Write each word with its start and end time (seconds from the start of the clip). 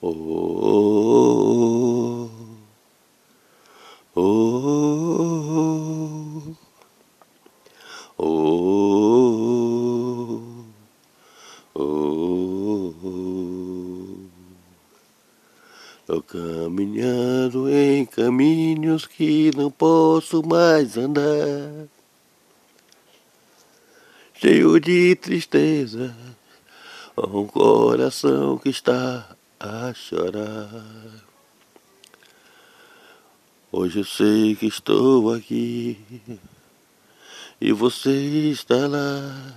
Oh, 0.00 0.10
oh, 4.14 4.30
oh, 8.14 8.58
oh, 11.74 11.84
oh, 16.08 16.22
caminhando 16.22 17.68
em 17.68 18.06
caminhos 18.06 19.04
que 19.04 19.50
não 19.56 19.68
posso 19.68 20.46
mais 20.46 20.96
andar, 20.96 21.88
cheio 24.34 24.78
de 24.78 25.16
tristeza, 25.16 26.14
um 27.16 27.48
coração 27.48 28.58
que 28.58 28.68
está 28.68 29.36
a 29.60 29.92
chorar. 29.92 31.24
Hoje 33.72 34.00
eu 34.00 34.04
sei 34.04 34.54
que 34.54 34.66
estou 34.66 35.34
aqui 35.34 35.98
e 37.60 37.72
você 37.72 38.10
está 38.50 38.86
lá. 38.86 39.54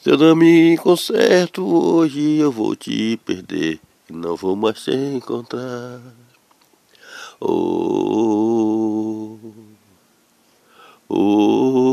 Se 0.00 0.10
eu 0.10 0.16
não 0.16 0.34
me 0.36 0.78
conserto 0.78 1.66
hoje, 1.66 2.36
eu 2.36 2.50
vou 2.52 2.74
te 2.76 3.18
perder 3.24 3.80
e 4.08 4.12
não 4.12 4.36
vou 4.36 4.56
mais 4.56 4.82
te 4.84 4.92
encontrar. 4.92 6.00
Oh, 7.40 9.38
oh, 11.08 11.16
oh, 11.16 11.90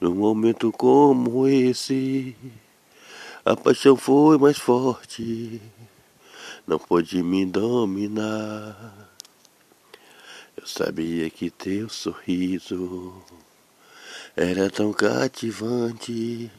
num 0.00 0.14
momento 0.14 0.72
como 0.72 1.46
esse? 1.46 2.34
A 3.44 3.54
paixão 3.54 3.96
foi 3.98 4.38
mais 4.38 4.56
forte, 4.56 5.60
não 6.66 6.78
pôde 6.78 7.22
me 7.22 7.44
dominar. 7.44 9.10
Eu 10.56 10.66
sabia 10.66 11.28
que 11.28 11.50
teu 11.50 11.90
sorriso 11.90 13.12
era 14.34 14.70
tão 14.70 14.90
cativante, 14.90 16.50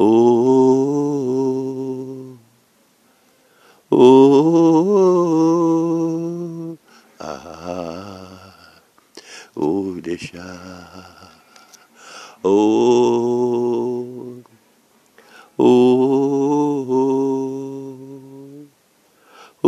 Oh, 0.00 0.04
oh, 3.90 3.98
ah, 7.18 8.54
oh, 9.56 10.00
deixar. 10.00 11.32
Oh, 12.44 13.07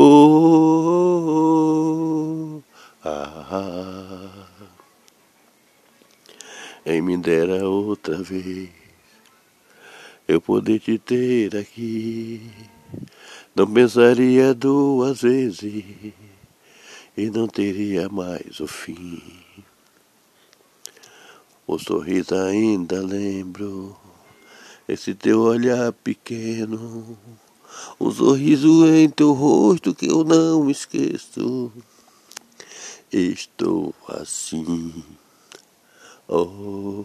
oh, 0.03 1.61
ah, 3.05 4.47
em 6.87 7.03
me 7.03 7.17
dera 7.17 7.69
outra 7.69 8.17
vez 8.23 8.81
eu 10.31 10.41
poder 10.41 10.79
te 10.79 10.97
ter 10.97 11.57
aqui. 11.57 12.41
Não 13.55 13.67
pensaria 13.67 14.55
duas 14.55 15.23
vezes 15.23 16.13
e 17.17 17.31
não 17.31 17.49
teria 17.49 18.09
mais 18.09 18.61
o 18.61 18.67
fim. 18.69 19.21
O 21.67 21.79
sorriso 21.79 22.37
ainda 22.37 23.03
lembro, 23.03 23.97
esse 24.89 25.15
teu 25.15 25.41
olhar 25.41 25.93
pequeno, 25.93 27.19
um 28.01 28.11
sorriso 28.11 28.87
em 28.87 29.09
teu 29.09 29.33
rosto 29.33 29.95
que 29.95 30.07
eu 30.07 30.25
não 30.25 30.71
esqueço. 30.71 31.73
Estou 33.13 33.95
assim, 34.09 35.05
oh. 36.29 37.05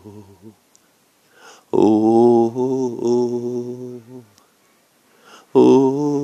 Oh, 1.77 2.51
oh, 2.55 4.01
oh, 5.53 5.59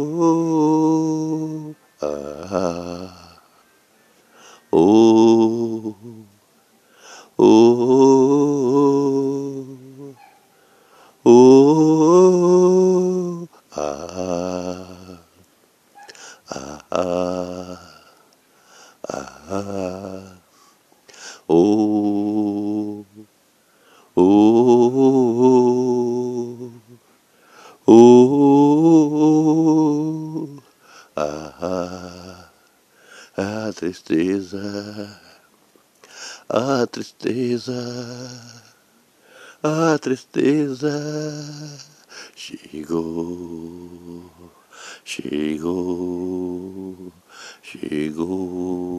oh, 0.10 1.76
ah, 2.02 3.40
oh, 4.72 5.96
oh, 7.38 8.01
ah, 16.92 17.80
ah, 19.10 20.38
oh. 21.50 23.06
Oh, 24.16 24.26
oh, 27.88 27.92
ah, 31.18 32.52
a 33.38 33.74
tristeza, 33.74 35.20
a 36.50 36.88
tristeza, 36.88 37.74
a 39.64 39.98
tristeza. 40.00 40.92
Chegou, 42.36 44.30
chegou, 45.04 47.12
chegou. 47.62 48.92